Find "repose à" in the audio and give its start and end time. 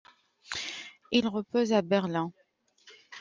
1.27-1.83